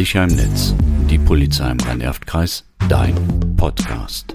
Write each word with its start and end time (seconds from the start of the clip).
Sicher 0.00 0.24
im 0.24 0.34
Netz. 0.34 0.74
Die 1.10 1.18
Polizei 1.18 1.70
im 1.70 1.78
Rhein-Erft-Kreis. 1.78 2.64
Dein 2.88 3.14
Podcast. 3.58 4.34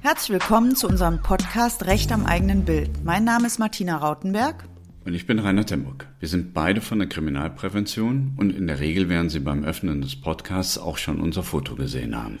Herzlich 0.00 0.30
willkommen 0.30 0.76
zu 0.76 0.88
unserem 0.88 1.20
Podcast 1.20 1.84
Recht 1.84 2.10
am 2.10 2.24
eigenen 2.24 2.64
Bild. 2.64 3.04
Mein 3.04 3.24
Name 3.24 3.48
ist 3.48 3.58
Martina 3.58 3.98
Rautenberg. 3.98 4.64
Und 5.02 5.14
ich 5.14 5.26
bin 5.26 5.38
Rainer 5.38 5.64
Temburg. 5.64 6.06
Wir 6.18 6.28
sind 6.28 6.52
beide 6.52 6.82
von 6.82 6.98
der 6.98 7.08
Kriminalprävention 7.08 8.34
und 8.36 8.54
in 8.54 8.66
der 8.66 8.80
Regel 8.80 9.08
werden 9.08 9.30
Sie 9.30 9.40
beim 9.40 9.64
Öffnen 9.64 10.02
des 10.02 10.14
Podcasts 10.14 10.76
auch 10.76 10.98
schon 10.98 11.20
unser 11.20 11.42
Foto 11.42 11.74
gesehen 11.74 12.14
haben. 12.14 12.38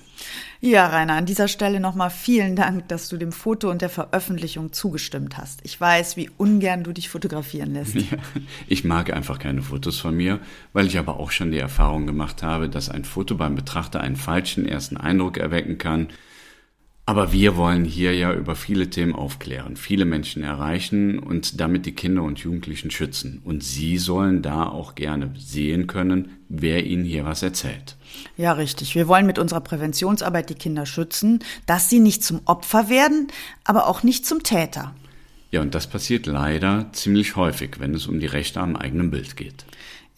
Ja, 0.60 0.86
Rainer, 0.88 1.14
an 1.14 1.24
dieser 1.24 1.48
Stelle 1.48 1.80
nochmal 1.80 2.10
vielen 2.10 2.56
Dank, 2.56 2.86
dass 2.88 3.08
du 3.08 3.16
dem 3.16 3.32
Foto 3.32 3.70
und 3.70 3.80
der 3.80 3.88
Veröffentlichung 3.88 4.74
zugestimmt 4.74 5.38
hast. 5.38 5.60
Ich 5.64 5.80
weiß, 5.80 6.18
wie 6.18 6.28
ungern 6.36 6.84
du 6.84 6.92
dich 6.92 7.08
fotografieren 7.08 7.72
lässt. 7.72 7.94
Ja, 7.94 8.18
ich 8.66 8.84
mag 8.84 9.10
einfach 9.10 9.38
keine 9.38 9.62
Fotos 9.62 9.98
von 9.98 10.14
mir, 10.14 10.38
weil 10.74 10.86
ich 10.86 10.98
aber 10.98 11.18
auch 11.18 11.30
schon 11.30 11.52
die 11.52 11.58
Erfahrung 11.58 12.06
gemacht 12.06 12.42
habe, 12.42 12.68
dass 12.68 12.90
ein 12.90 13.04
Foto 13.04 13.36
beim 13.36 13.54
Betrachter 13.54 14.02
einen 14.02 14.16
falschen 14.16 14.66
ersten 14.66 14.98
Eindruck 14.98 15.38
erwecken 15.38 15.78
kann 15.78 16.08
aber 17.10 17.32
wir 17.32 17.56
wollen 17.56 17.84
hier 17.84 18.14
ja 18.14 18.32
über 18.32 18.54
viele 18.54 18.88
Themen 18.88 19.16
aufklären, 19.16 19.74
viele 19.74 20.04
Menschen 20.04 20.44
erreichen 20.44 21.18
und 21.18 21.58
damit 21.58 21.84
die 21.84 21.90
Kinder 21.90 22.22
und 22.22 22.38
Jugendlichen 22.38 22.92
schützen. 22.92 23.42
Und 23.44 23.64
Sie 23.64 23.98
sollen 23.98 24.42
da 24.42 24.68
auch 24.68 24.94
gerne 24.94 25.34
sehen 25.36 25.88
können, 25.88 26.36
wer 26.48 26.86
Ihnen 26.86 27.04
hier 27.04 27.24
was 27.24 27.42
erzählt. 27.42 27.96
Ja, 28.36 28.52
richtig. 28.52 28.94
Wir 28.94 29.08
wollen 29.08 29.26
mit 29.26 29.40
unserer 29.40 29.60
Präventionsarbeit 29.60 30.50
die 30.50 30.54
Kinder 30.54 30.86
schützen, 30.86 31.40
dass 31.66 31.90
sie 31.90 31.98
nicht 31.98 32.22
zum 32.22 32.42
Opfer 32.44 32.88
werden, 32.88 33.26
aber 33.64 33.88
auch 33.88 34.04
nicht 34.04 34.24
zum 34.24 34.44
Täter. 34.44 34.94
Ja, 35.50 35.62
und 35.62 35.74
das 35.74 35.88
passiert 35.88 36.26
leider 36.26 36.90
ziemlich 36.92 37.34
häufig, 37.34 37.80
wenn 37.80 37.92
es 37.92 38.06
um 38.06 38.20
die 38.20 38.26
Rechte 38.26 38.60
am 38.60 38.76
eigenen 38.76 39.10
Bild 39.10 39.36
geht. 39.36 39.64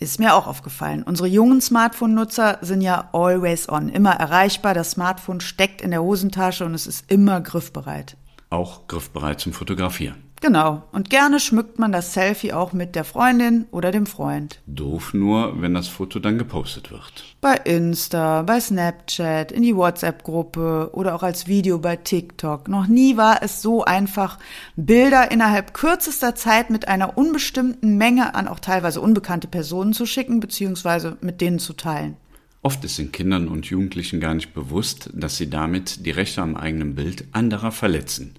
Ist 0.03 0.19
mir 0.19 0.35
auch 0.35 0.49
aufgefallen. 0.49 1.05
Unsere 1.05 1.29
jungen 1.29 1.61
Smartphone-Nutzer 1.61 2.59
sind 2.61 2.81
ja 2.81 3.09
always 3.13 3.69
on, 3.69 3.89
immer 3.89 4.11
erreichbar. 4.11 4.75
Das 4.75 4.91
Smartphone 4.91 5.41
steckt 5.41 5.81
in 5.81 5.93
der 5.93 6.03
Hosentasche 6.03 6.65
und 6.65 6.75
es 6.75 6.89
ist 6.89 7.09
immer 7.09 7.41
griffbereit. 7.41 8.17
Auch 8.51 8.89
griffbereit 8.89 9.39
zum 9.39 9.53
Fotografieren. 9.53 10.32
Genau. 10.43 10.83
Und 10.91 11.09
gerne 11.09 11.39
schmückt 11.39 11.79
man 11.79 11.93
das 11.93 12.15
Selfie 12.15 12.53
auch 12.53 12.73
mit 12.73 12.97
der 12.97 13.05
Freundin 13.05 13.67
oder 13.71 13.93
dem 13.93 14.07
Freund. 14.07 14.61
Doof 14.67 15.15
nur, 15.15 15.63
wenn 15.63 15.73
das 15.73 15.87
Foto 15.87 16.19
dann 16.19 16.37
gepostet 16.37 16.91
wird. 16.91 17.37
Bei 17.41 17.55
Insta, 17.55 18.43
bei 18.43 18.59
Snapchat, 18.59 19.53
in 19.53 19.63
die 19.63 19.77
WhatsApp-Gruppe 19.77 20.91
oder 20.95 21.15
auch 21.15 21.23
als 21.23 21.47
Video 21.47 21.79
bei 21.79 21.95
TikTok. 21.95 22.67
Noch 22.67 22.89
nie 22.89 23.17
war 23.17 23.41
es 23.41 23.63
so 23.63 23.85
einfach, 23.85 24.41
Bilder 24.75 25.31
innerhalb 25.31 25.75
kürzester 25.75 26.35
Zeit 26.35 26.71
mit 26.71 26.89
einer 26.89 27.17
unbestimmten 27.17 27.97
Menge 27.97 28.35
an 28.35 28.49
auch 28.49 28.59
teilweise 28.59 29.01
unbekannte 29.01 29.47
Personen 29.47 29.93
zu 29.93 30.07
schicken 30.07 30.41
bzw. 30.41 31.13
mit 31.21 31.41
denen 31.41 31.61
zu 31.61 31.73
teilen. 31.73 32.17
Oft 32.63 32.85
ist 32.85 32.99
den 32.99 33.13
Kindern 33.13 33.47
und 33.47 33.67
Jugendlichen 33.67 34.19
gar 34.19 34.35
nicht 34.35 34.55
bewusst, 34.55 35.09
dass 35.15 35.37
sie 35.37 35.49
damit 35.49 36.05
die 36.05 36.11
Rechte 36.11 36.43
am 36.43 36.57
eigenen 36.57 36.97
Bild 36.97 37.27
anderer 37.31 37.71
verletzen. 37.71 38.35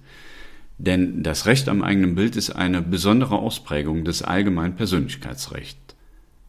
Denn 0.78 1.22
das 1.22 1.46
Recht 1.46 1.68
am 1.68 1.82
eigenen 1.82 2.14
Bild 2.14 2.36
ist 2.36 2.50
eine 2.50 2.82
besondere 2.82 3.38
Ausprägung 3.38 4.04
des 4.04 4.22
allgemeinen 4.22 4.76
Persönlichkeitsrechts. 4.76 5.78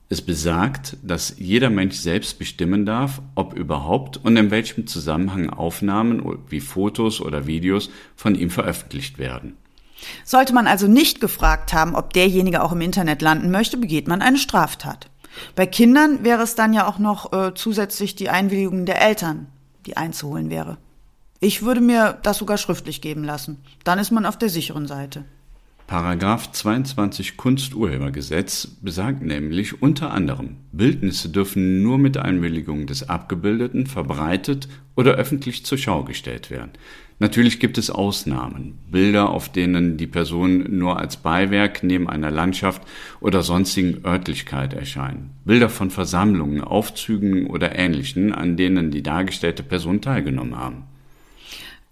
Es 0.07 0.21
besagt, 0.21 0.97
dass 1.01 1.35
jeder 1.39 1.71
Mensch 1.71 1.95
selbst 1.95 2.37
bestimmen 2.37 2.85
darf, 2.85 3.21
ob 3.33 3.53
überhaupt 3.53 4.17
und 4.17 4.37
in 4.37 4.51
welchem 4.51 4.85
Zusammenhang 4.85 5.49
Aufnahmen 5.49 6.37
wie 6.47 6.59
Fotos 6.59 7.21
oder 7.21 7.47
Videos 7.47 7.89
von 8.15 8.35
ihm 8.35 8.51
veröffentlicht 8.51 9.17
werden. 9.17 9.57
Sollte 10.23 10.53
man 10.53 10.67
also 10.67 10.87
nicht 10.87 11.21
gefragt 11.21 11.73
haben, 11.73 11.95
ob 11.95 12.13
derjenige 12.13 12.61
auch 12.61 12.71
im 12.71 12.81
Internet 12.81 13.23
landen 13.23 13.49
möchte, 13.49 13.77
begeht 13.77 14.07
man 14.07 14.21
eine 14.21 14.37
Straftat. 14.37 15.09
Bei 15.55 15.65
Kindern 15.65 16.23
wäre 16.23 16.43
es 16.43 16.53
dann 16.53 16.73
ja 16.73 16.87
auch 16.87 16.99
noch 16.99 17.33
äh, 17.33 17.53
zusätzlich 17.55 18.15
die 18.15 18.29
Einwilligung 18.29 18.85
der 18.85 19.01
Eltern, 19.01 19.47
die 19.85 19.97
einzuholen 19.97 20.49
wäre. 20.49 20.77
Ich 21.39 21.63
würde 21.63 21.81
mir 21.81 22.17
das 22.23 22.37
sogar 22.37 22.57
schriftlich 22.57 23.01
geben 23.01 23.23
lassen. 23.23 23.57
Dann 23.83 23.99
ist 23.99 24.11
man 24.11 24.25
auf 24.25 24.37
der 24.37 24.49
sicheren 24.49 24.87
Seite. 24.87 25.25
Paragraph 25.87 26.51
22 26.51 27.37
Kunsturhebergesetz 27.37 28.65
besagt 28.81 29.21
nämlich 29.21 29.83
unter 29.83 30.11
anderem, 30.11 30.57
Bildnisse 30.71 31.29
dürfen 31.29 31.83
nur 31.83 31.99
mit 31.99 32.17
Einwilligung 32.17 32.87
des 32.87 33.07
Abgebildeten 33.07 33.85
verbreitet 33.85 34.67
oder 34.95 35.11
öffentlich 35.11 35.63
zur 35.63 35.77
Schau 35.77 36.03
gestellt 36.03 36.49
werden. 36.49 36.71
Natürlich 37.19 37.59
gibt 37.59 37.77
es 37.77 37.91
Ausnahmen, 37.91 38.79
Bilder, 38.89 39.29
auf 39.29 39.49
denen 39.49 39.95
die 39.97 40.07
Person 40.07 40.65
nur 40.75 40.99
als 40.99 41.17
Beiwerk 41.17 41.83
neben 41.83 42.09
einer 42.09 42.31
Landschaft 42.31 42.81
oder 43.19 43.43
sonstigen 43.43 44.03
Örtlichkeit 44.03 44.73
erscheinen. 44.73 45.35
Bilder 45.45 45.69
von 45.69 45.91
Versammlungen, 45.91 46.61
Aufzügen 46.61 47.45
oder 47.45 47.77
Ähnlichen, 47.77 48.33
an 48.33 48.57
denen 48.57 48.89
die 48.89 49.03
dargestellte 49.03 49.61
Person 49.61 50.01
teilgenommen 50.01 50.57
haben. 50.57 50.83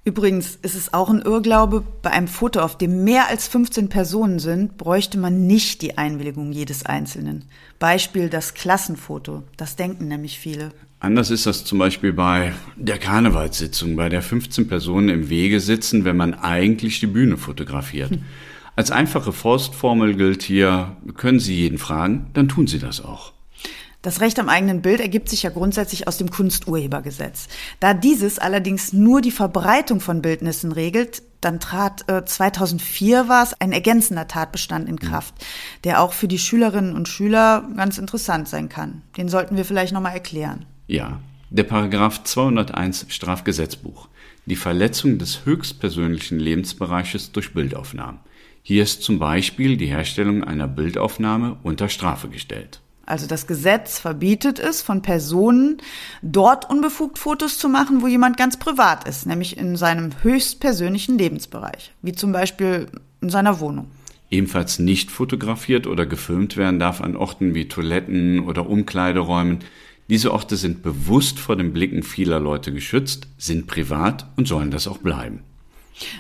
Übrigens 0.06 0.58
ist 0.62 0.76
es 0.76 0.94
auch 0.94 1.10
ein 1.10 1.22
Irrglaube, 1.22 1.82
bei 2.02 2.12
einem 2.12 2.28
Foto, 2.28 2.60
auf 2.60 2.78
dem 2.78 3.06
mehr 3.06 3.30
als 3.30 3.48
15 3.48 3.88
Personen 3.88 4.40
sind, 4.40 4.78
bräuchte 4.78 5.18
man 5.18 5.48
nicht 5.48 5.82
die 5.82 5.98
Einwilligung 5.98 6.52
jedes 6.52 6.86
Einzelnen. 6.86 7.46
Beispiel 7.80 8.30
das 8.30 8.54
Klassenfoto. 8.54 9.44
Das 9.56 9.78
denken 9.78 10.10
nämlich 10.10 10.40
viele. 10.40 10.72
Anders 11.00 11.30
ist 11.30 11.46
das 11.46 11.64
zum 11.64 11.80
Beispiel 11.80 12.12
bei 12.12 12.54
der 12.76 12.98
Karnevalssitzung, 12.98 13.96
bei 13.96 14.10
der 14.10 14.22
15 14.22 14.68
Personen 14.68 15.10
im 15.10 15.30
Wege 15.30 15.60
sitzen, 15.60 16.04
wenn 16.04 16.18
man 16.18 16.34
eigentlich 16.34 17.00
die 17.00 17.08
Bühne 17.08 17.38
fotografiert. 17.38 18.12
Hm. 18.12 18.24
Als 18.76 18.90
einfache 18.90 19.34
Faustformel 19.34 20.16
gilt 20.16 20.44
hier, 20.44 20.98
können 21.16 21.40
Sie 21.40 21.56
jeden 21.56 21.78
fragen, 21.78 22.28
dann 22.34 22.50
tun 22.50 22.68
Sie 22.68 22.80
das 22.80 23.04
auch. 23.04 23.33
Das 24.04 24.20
Recht 24.20 24.38
am 24.38 24.50
eigenen 24.50 24.82
Bild 24.82 25.00
ergibt 25.00 25.30
sich 25.30 25.44
ja 25.44 25.50
grundsätzlich 25.50 26.10
aus 26.10 26.18
dem 26.18 26.30
Kunsturhebergesetz. 26.30 27.48
Da 27.80 27.94
dieses 27.94 28.38
allerdings 28.38 28.92
nur 28.92 29.22
die 29.22 29.32
Verbreitung 29.32 30.02
von 30.02 30.22
Bildnissen 30.22 30.74
regelt, 30.74 31.24
dann 31.40 31.62
trat 31.62 32.10
äh, 32.10 32.26
2004 32.26 33.30
war 33.30 33.44
es 33.44 33.54
ein 33.62 33.72
ergänzender 33.72 34.28
Tatbestand 34.28 34.90
in 34.90 35.00
Kraft, 35.00 35.34
der 35.86 36.02
auch 36.02 36.12
für 36.12 36.28
die 36.28 36.38
Schülerinnen 36.38 36.96
und 36.96 37.08
Schüler 37.08 37.66
ganz 37.78 37.98
interessant 37.98 38.50
sein 38.50 38.68
kann. 38.68 39.04
Den 39.16 39.30
sollten 39.30 39.56
wir 39.56 39.64
vielleicht 39.64 39.94
nochmal 39.94 40.14
erklären. 40.14 40.66
Ja, 40.88 41.22
der 41.50 41.64
Paragraph 41.64 42.26
201 42.26 43.06
Strafgesetzbuch. 43.08 44.10
Die 44.46 44.58
Verletzung 44.58 45.18
des 45.18 45.46
höchstpersönlichen 45.46 46.40
Lebensbereiches 46.40 47.32
durch 47.32 47.54
Bildaufnahmen. 47.54 48.20
Hier 48.64 48.84
ist 48.84 49.02
zum 49.02 49.18
Beispiel 49.18 49.78
die 49.78 49.88
Herstellung 49.88 50.44
einer 50.44 50.68
Bildaufnahme 50.68 51.58
unter 51.64 51.88
Strafe 51.88 52.28
gestellt. 52.28 52.83
Also 53.14 53.28
das 53.28 53.46
Gesetz 53.46 54.00
verbietet 54.00 54.58
es, 54.58 54.82
von 54.82 55.04
Personen 55.04 55.78
dort 56.24 56.68
unbefugt 56.68 57.20
Fotos 57.20 57.60
zu 57.60 57.70
machen, 57.70 58.02
wo 58.02 58.08
jemand 58.08 58.38
ganz 58.38 58.58
privat 58.58 59.08
ist, 59.08 59.28
nämlich 59.28 59.56
in 59.56 59.76
seinem 59.76 60.10
höchstpersönlichen 60.24 61.20
Lebensbereich, 61.20 61.92
wie 62.02 62.14
zum 62.14 62.32
Beispiel 62.32 62.88
in 63.22 63.30
seiner 63.30 63.60
Wohnung. 63.60 63.86
Ebenfalls 64.32 64.80
nicht 64.80 65.12
fotografiert 65.12 65.86
oder 65.86 66.08
gefilmt 66.08 66.58
werden 66.58 66.80
darf 66.80 67.02
an 67.02 67.16
Orten 67.16 67.54
wie 67.54 67.68
Toiletten 67.68 68.40
oder 68.40 68.68
Umkleideräumen. 68.68 69.60
Diese 70.10 70.32
Orte 70.32 70.56
sind 70.56 70.82
bewusst 70.82 71.38
vor 71.38 71.56
den 71.56 71.72
Blicken 71.72 72.02
vieler 72.02 72.40
Leute 72.40 72.74
geschützt, 72.74 73.28
sind 73.38 73.68
privat 73.68 74.26
und 74.38 74.48
sollen 74.48 74.72
das 74.72 74.88
auch 74.88 74.98
bleiben. 74.98 75.42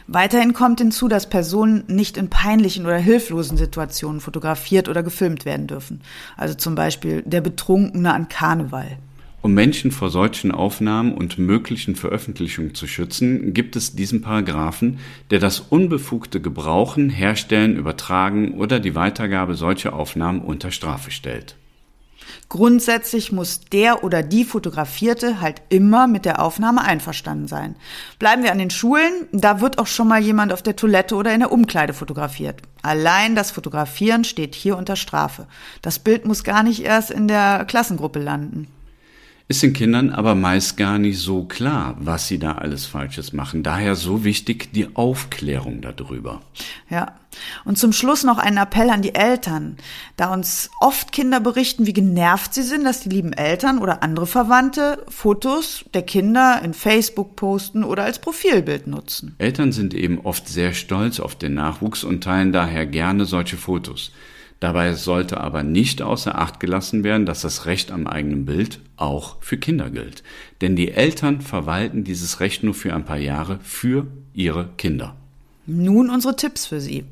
Weiterhin 0.07 0.53
kommt 0.53 0.79
hinzu, 0.79 1.07
dass 1.07 1.29
Personen 1.29 1.84
nicht 1.88 2.17
in 2.17 2.29
peinlichen 2.29 2.85
oder 2.85 2.97
hilflosen 2.97 3.57
Situationen 3.57 4.22
fotografiert 4.22 4.89
oder 4.89 5.03
gefilmt 5.03 5.45
werden 5.45 5.67
dürfen. 5.67 6.01
Also 6.38 6.53
zum 6.56 6.75
Beispiel 6.75 7.23
der 7.25 7.41
Betrunkene 7.41 8.13
an 8.13 8.29
Karneval. 8.29 8.97
Um 9.44 9.53
Menschen 9.53 9.91
vor 9.91 10.09
solchen 10.09 10.51
Aufnahmen 10.51 11.13
und 11.13 11.38
möglichen 11.38 11.97
Veröffentlichungen 11.97 12.75
zu 12.75 12.88
schützen, 12.88 13.53
gibt 13.53 13.75
es 13.75 13.94
diesen 13.94 14.22
Paragraphen, 14.22 15.00
der 15.31 15.39
das 15.39 15.59
unbefugte 15.59 16.39
Gebrauchen, 16.39 17.09
Herstellen, 17.09 17.75
Übertragen 17.75 18.53
oder 18.53 18.80
die 18.80 18.95
Weitergabe 18.95 19.56
solcher 19.56 19.94
Aufnahmen 19.94 20.39
unter 20.39 20.71
Strafe 20.71 21.12
stellt. 21.12 21.57
Grundsätzlich 22.50 23.31
muss 23.31 23.62
der 23.62 24.03
oder 24.03 24.24
die 24.24 24.45
Fotografierte 24.45 25.41
halt 25.41 25.62
immer 25.69 26.07
mit 26.07 26.25
der 26.25 26.41
Aufnahme 26.41 26.83
einverstanden 26.83 27.47
sein. 27.47 27.75
Bleiben 28.19 28.44
wir 28.44 28.51
an 28.51 28.59
den 28.59 28.69
Schulen, 28.69 29.27
da 29.31 29.62
wird 29.62 29.80
auch 29.80 29.88
schon 29.88 30.07
mal 30.07 30.21
jemand 30.21 30.53
auf 30.53 30.62
der 30.62 30.75
Toilette 30.75 31.15
oder 31.15 31.33
in 31.33 31.39
der 31.39 31.51
Umkleide 31.51 31.94
fotografiert. 31.94 32.62
Allein 32.81 33.35
das 33.35 33.51
Fotografieren 33.51 34.24
steht 34.24 34.56
hier 34.56 34.77
unter 34.77 34.95
Strafe. 34.95 35.47
Das 35.81 36.00
Bild 36.00 36.25
muss 36.25 36.44
gar 36.44 36.63
nicht 36.63 36.83
erst 36.83 37.12
in 37.12 37.27
der 37.27 37.65
Klassengruppe 37.65 38.19
landen. 38.19 38.68
Ist 39.50 39.62
den 39.62 39.74
Kindern 39.74 40.10
aber 40.10 40.36
meist 40.36 40.78
gar 40.78 40.98
nicht 40.98 41.19
so 41.19 41.44
klar, 41.44 41.98
was 42.00 42.30
sie 42.30 42.40
da 42.40 42.54
alles 42.54 42.86
Falsches 42.86 43.34
machen. 43.34 43.62
Daher 43.62 43.95
so 43.95 44.24
wichtig 44.24 44.72
die 44.72 44.95
Aufklärung 44.95 45.81
darüber. 45.81 46.42
Ja. 46.90 47.16
Und 47.66 47.78
zum 47.78 47.92
Schluss 47.92 48.24
noch 48.24 48.38
ein 48.38 48.57
Appell 48.57 48.90
an 48.90 49.01
die 49.01 49.16
Eltern. 49.16 49.78
Da 50.16 50.31
uns 50.31 50.69
oft 50.80 51.12
Kinder 51.12 51.42
berichten, 51.42 51.86
wie 51.86 51.94
genervt 51.94 52.54
sie 52.54 52.62
sind, 52.62 52.86
dass 52.86 53.01
die 53.01 53.10
lieben 53.10 53.34
Eltern 53.34 53.80
oder 53.80 54.01
andere 54.01 54.28
Verwandte 54.28 55.04
Fotos 55.10 55.84
der 55.94 56.04
Kinder 56.04 56.62
in 56.63 56.74
Facebook 56.74 57.36
posten 57.36 57.84
oder 57.84 58.04
als 58.04 58.19
Profilbild 58.19 58.88
nutzen. 58.88 59.36
Eltern 59.40 59.72
sind 59.72 59.94
eben 59.94 60.22
oft 60.22 60.48
sehr 60.48 60.74
stolz 60.74 61.19
auf 61.19 61.36
den 61.36 61.56
Nachwuchs 61.56 62.04
und 62.04 62.24
teilen 62.24 62.54
daher 62.54 62.86
gerne 62.86 63.25
solche 63.25 63.57
Fotos. 63.57 64.12
Dabei 64.63 64.94
sollte 64.94 65.42
aber 65.42 65.62
nicht 65.62 66.01
außer 66.01 66.39
Acht 66.39 66.62
gelassen 66.62 67.04
werden, 67.04 67.25
dass 67.25 67.42
das 67.42 67.65
Recht 67.65 67.92
am 67.92 68.07
eigenen 68.07 68.45
Bild 68.45 68.80
auch 68.95 69.36
für 69.42 69.57
Kinder 69.57 69.89
gilt. 69.89 70.24
Denn 70.62 70.77
die 70.77 70.89
Eltern 70.89 71.42
verwalten 71.42 72.06
dieses 72.06 72.39
Recht 72.39 72.63
nur 72.63 72.74
für 72.74 72.94
ein 72.94 73.04
paar 73.04 73.18
Jahre 73.18 73.60
für 73.62 74.07
ihre 74.33 74.69
Kinder. 74.77 75.18
Nun 75.65 76.10
unsere 76.10 76.38
Tipps 76.38 76.65
für 76.65 76.80
Sie. 76.80 77.04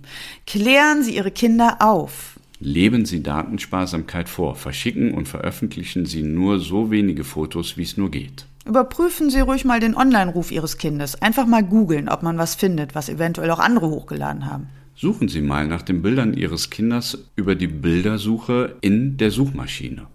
Klären 0.47 1.03
Sie 1.03 1.17
Ihre 1.17 1.31
Kinder 1.31 1.79
auf. 1.81 2.39
Leben 2.61 3.03
Sie 3.03 3.21
Datensparsamkeit 3.21 4.29
vor, 4.29 4.55
verschicken 4.55 5.13
und 5.13 5.27
veröffentlichen 5.27 6.05
Sie 6.05 6.23
nur 6.23 6.57
so 6.57 6.89
wenige 6.89 7.25
Fotos, 7.25 7.75
wie 7.75 7.83
es 7.83 7.97
nur 7.97 8.11
geht. 8.11 8.45
Überprüfen 8.65 9.29
Sie 9.29 9.41
ruhig 9.41 9.65
mal 9.65 9.81
den 9.81 9.97
Online-Ruf 9.97 10.53
Ihres 10.53 10.77
Kindes. 10.77 11.21
Einfach 11.21 11.47
mal 11.47 11.65
googeln, 11.65 12.07
ob 12.07 12.23
man 12.23 12.37
was 12.37 12.55
findet, 12.55 12.95
was 12.95 13.09
eventuell 13.09 13.51
auch 13.51 13.59
andere 13.59 13.89
hochgeladen 13.89 14.49
haben. 14.49 14.69
Suchen 14.95 15.27
Sie 15.29 15.41
mal 15.41 15.67
nach 15.67 15.81
den 15.81 16.01
Bildern 16.01 16.33
Ihres 16.33 16.69
Kindes 16.69 17.25
über 17.35 17.55
die 17.55 17.67
Bildersuche 17.67 18.77
in 18.81 19.17
der 19.17 19.31
Suchmaschine. 19.31 20.07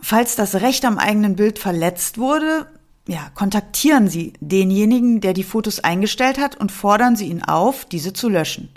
Falls 0.00 0.36
das 0.36 0.56
Recht 0.56 0.84
am 0.84 0.98
eigenen 0.98 1.36
Bild 1.36 1.58
verletzt 1.58 2.18
wurde, 2.18 2.66
ja, 3.08 3.30
kontaktieren 3.34 4.08
Sie 4.08 4.34
denjenigen, 4.40 5.22
der 5.22 5.32
die 5.32 5.42
Fotos 5.42 5.80
eingestellt 5.80 6.38
hat 6.38 6.56
und 6.56 6.70
fordern 6.70 7.16
Sie 7.16 7.26
ihn 7.26 7.42
auf, 7.42 7.86
diese 7.86 8.12
zu 8.12 8.28
löschen. 8.28 8.68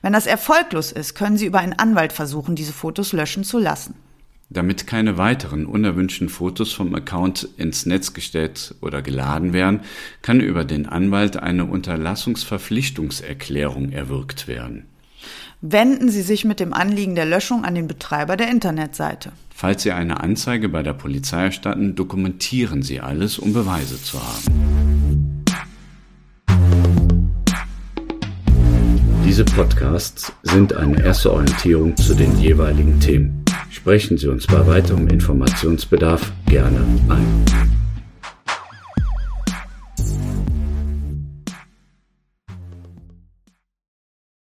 Wenn 0.00 0.12
das 0.12 0.26
erfolglos 0.26 0.92
ist, 0.92 1.14
können 1.14 1.36
Sie 1.36 1.46
über 1.46 1.58
einen 1.58 1.72
Anwalt 1.72 2.12
versuchen, 2.12 2.54
diese 2.54 2.72
Fotos 2.72 3.12
löschen 3.12 3.42
zu 3.42 3.58
lassen. 3.58 3.94
Damit 4.52 4.88
keine 4.88 5.16
weiteren 5.16 5.64
unerwünschten 5.64 6.28
Fotos 6.28 6.72
vom 6.72 6.92
Account 6.96 7.48
ins 7.56 7.86
Netz 7.86 8.14
gestellt 8.14 8.74
oder 8.80 9.00
geladen 9.00 9.52
werden, 9.52 9.82
kann 10.22 10.40
über 10.40 10.64
den 10.64 10.86
Anwalt 10.86 11.36
eine 11.36 11.66
Unterlassungsverpflichtungserklärung 11.66 13.92
erwirkt 13.92 14.48
werden. 14.48 14.86
Wenden 15.60 16.08
Sie 16.08 16.22
sich 16.22 16.44
mit 16.44 16.58
dem 16.58 16.72
Anliegen 16.72 17.14
der 17.14 17.26
Löschung 17.26 17.64
an 17.64 17.76
den 17.76 17.86
Betreiber 17.86 18.36
der 18.36 18.50
Internetseite. 18.50 19.30
Falls 19.54 19.84
Sie 19.84 19.92
eine 19.92 20.18
Anzeige 20.18 20.68
bei 20.68 20.82
der 20.82 20.94
Polizei 20.94 21.44
erstatten, 21.44 21.94
dokumentieren 21.94 22.82
Sie 22.82 22.98
alles, 22.98 23.38
um 23.38 23.52
Beweise 23.52 24.02
zu 24.02 24.20
haben. 24.20 25.44
Diese 29.24 29.44
Podcasts 29.44 30.32
sind 30.42 30.74
eine 30.74 31.00
erste 31.04 31.32
Orientierung 31.32 31.96
zu 31.96 32.14
den 32.14 32.36
jeweiligen 32.40 32.98
Themen. 32.98 33.39
Sprechen 33.70 34.18
Sie 34.18 34.26
uns 34.26 34.46
bei 34.46 34.66
weiterem 34.66 35.08
Informationsbedarf 35.08 36.32
gerne 36.46 36.80
ein. 37.08 37.79